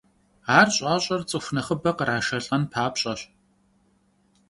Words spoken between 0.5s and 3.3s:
Ар щӀащӀэр цӀыху нэхъыбэ кърашалӀэн папщӏэщ.